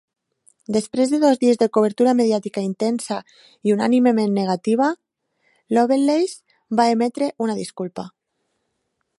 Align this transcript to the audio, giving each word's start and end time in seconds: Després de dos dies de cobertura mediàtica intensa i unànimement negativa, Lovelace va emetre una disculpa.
Després 0.75 1.11
de 1.15 1.17
dos 1.23 1.41
dies 1.43 1.59
de 1.63 1.67
cobertura 1.77 2.15
mediàtica 2.21 2.63
intensa 2.69 3.19
i 3.71 3.75
unànimement 3.75 4.33
negativa, 4.39 4.89
Lovelace 5.79 6.77
va 6.81 6.91
emetre 6.97 7.33
una 7.47 7.59
disculpa. 7.61 8.09